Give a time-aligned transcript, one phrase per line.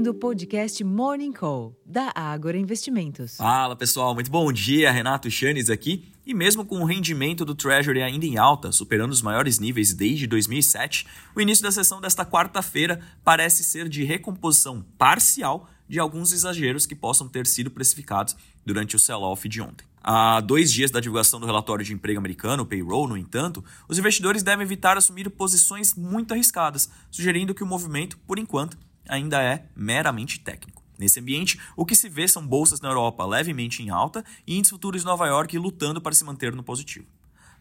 [0.00, 3.36] ouvindo o podcast Morning Call, da Ágora Investimentos.
[3.36, 4.90] Fala pessoal, muito bom dia.
[4.90, 6.10] Renato Chanes aqui.
[6.24, 10.26] E mesmo com o rendimento do Treasury ainda em alta, superando os maiores níveis desde
[10.26, 16.86] 2007, o início da sessão desta quarta-feira parece ser de recomposição parcial de alguns exageros
[16.86, 19.86] que possam ter sido precificados durante o sell-off de ontem.
[20.02, 24.42] Há dois dias da divulgação do relatório de emprego americano, payroll, no entanto, os investidores
[24.42, 28.78] devem evitar assumir posições muito arriscadas, sugerindo que o movimento, por enquanto,
[29.10, 30.82] ainda é meramente técnico.
[30.98, 34.70] Nesse ambiente, o que se vê são bolsas na Europa levemente em alta e índices
[34.70, 37.06] futuros Nova York lutando para se manter no positivo.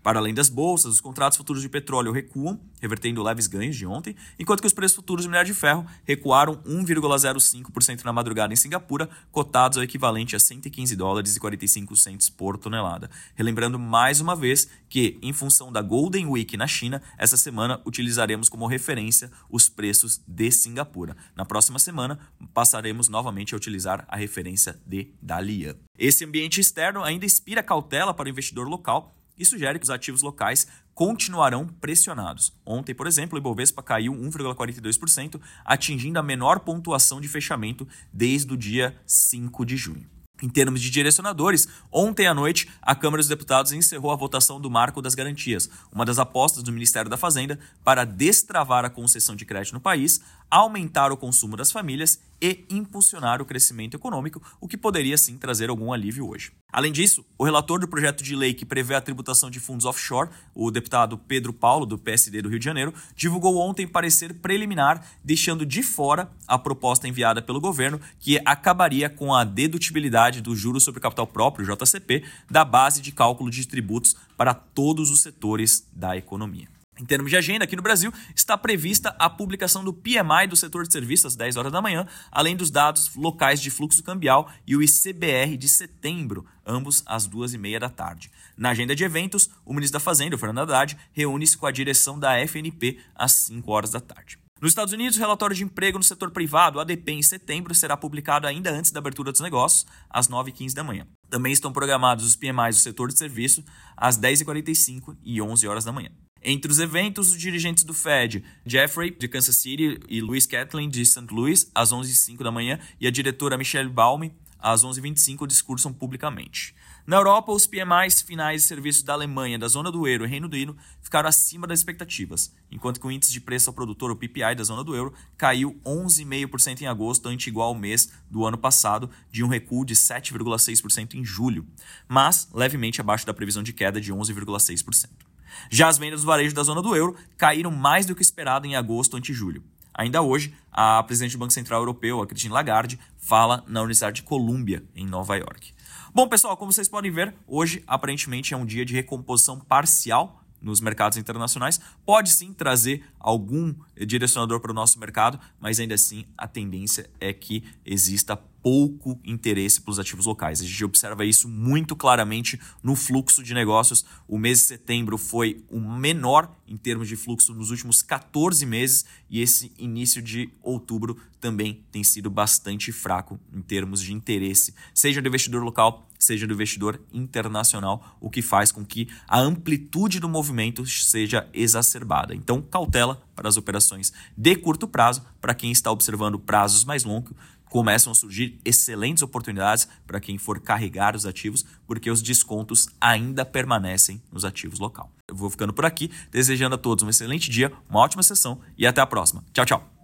[0.01, 4.15] Para além das bolsas, os contratos futuros de petróleo recuam, revertendo leves ganhos de ontem,
[4.39, 9.09] enquanto que os preços futuros de minério de ferro recuaram 1,05% na madrugada em Singapura,
[9.31, 13.09] cotados ao equivalente a 115 dólares e 45 centos por tonelada.
[13.35, 18.47] Relembrando mais uma vez que, em função da Golden Week na China, essa semana utilizaremos
[18.47, 21.15] como referência os preços de Singapura.
[21.35, 22.17] Na próxima semana,
[22.53, 25.75] passaremos novamente a utilizar a referência de Dalian.
[25.97, 30.21] Esse ambiente externo ainda inspira cautela para o investidor local e sugere que os ativos
[30.21, 32.53] locais continuarão pressionados.
[32.65, 38.57] Ontem, por exemplo, o Ibovespa caiu 1,42%, atingindo a menor pontuação de fechamento desde o
[38.57, 40.19] dia 5 de junho.
[40.41, 44.69] Em termos de direcionadores, ontem à noite a Câmara dos Deputados encerrou a votação do
[44.69, 49.45] Marco das Garantias, uma das apostas do Ministério da Fazenda para destravar a concessão de
[49.45, 54.77] crédito no país, aumentar o consumo das famílias e impulsionar o crescimento econômico, o que
[54.77, 56.51] poderia sim trazer algum alívio hoje.
[56.71, 60.29] Além disso, o relator do projeto de lei que prevê a tributação de fundos offshore,
[60.53, 65.65] o deputado Pedro Paulo, do PSD do Rio de Janeiro, divulgou ontem parecer preliminar, deixando
[65.65, 71.01] de fora a proposta enviada pelo governo, que acabaria com a dedutibilidade do juros sobre
[71.01, 76.78] capital próprio, JCP, da base de cálculo de tributos para todos os setores da economia.
[76.99, 80.85] Em termos de agenda, aqui no Brasil, está prevista a publicação do PMI do setor
[80.85, 84.75] de serviços às 10 horas da manhã, além dos dados locais de fluxo cambial e
[84.75, 88.29] o ICBR de setembro, ambos às 2 e meia da tarde.
[88.57, 92.37] Na agenda de eventos, o ministro da Fazenda, Fernando Haddad, reúne-se com a direção da
[92.45, 94.37] FNP às 5 horas da tarde.
[94.61, 98.45] Nos Estados Unidos, o relatório de emprego no setor privado, ADP, em setembro, será publicado
[98.45, 101.07] ainda antes da abertura dos negócios, às 9h15 da manhã.
[101.29, 103.63] Também estão programados os PMIs do setor de serviço
[103.95, 106.09] às 10h45 e 11 horas da manhã.
[106.43, 111.05] Entre os eventos, os dirigentes do Fed, Jeffrey, de Kansas City, e Louis Catlin, de
[111.05, 111.27] St.
[111.31, 116.73] Louis, às 11h05 da manhã, e a diretora Michelle Baume, às 11h25, discursam publicamente.
[117.09, 120.45] Na Europa, os PMIs finais de serviços da Alemanha, da zona do euro e Reino
[120.45, 124.53] Unido ficaram acima das expectativas, enquanto que o índice de preço ao produtor, o PPI
[124.55, 129.09] da zona do euro, caiu 11,5% em agosto, ante igual ao mês do ano passado,
[129.31, 131.65] de um recuo de 7,6% em julho,
[132.07, 135.28] mas levemente abaixo da previsão de queda de 11,6%.
[135.69, 138.75] Já as vendas do varejo da zona do euro caíram mais do que esperado em
[138.75, 139.63] agosto ante julho.
[139.93, 144.23] Ainda hoje, a presidente do Banco Central Europeu, a Christine Lagarde, fala na Universidade de
[144.23, 145.73] Colômbia, em Nova York.
[146.13, 150.81] Bom, pessoal, como vocês podem ver, hoje aparentemente é um dia de recomposição parcial nos
[150.81, 151.79] mercados internacionais.
[152.05, 157.33] Pode sim trazer algum direcionador para o nosso mercado, mas ainda assim a tendência é
[157.33, 160.61] que exista pouco interesse pelos ativos locais.
[160.61, 164.05] A gente observa isso muito claramente no fluxo de negócios.
[164.27, 169.05] O mês de setembro foi o menor em termos de fluxo nos últimos 14 meses
[169.29, 175.21] e esse início de outubro também tem sido bastante fraco em termos de interesse, seja
[175.21, 180.27] do investidor local, seja do investidor internacional, o que faz com que a amplitude do
[180.27, 182.35] movimento seja exacerbada.
[182.35, 187.33] Então, cautela para as operações de curto prazo, para quem está observando prazos mais longos,
[187.69, 193.45] começam a surgir excelentes oportunidades para quem for carregar os ativos, porque os descontos ainda
[193.45, 195.11] permanecem nos ativos local.
[195.27, 198.85] Eu vou ficando por aqui, desejando a todos um excelente dia, uma ótima sessão e
[198.85, 199.43] até a próxima.
[199.53, 199.98] Tchau, tchau.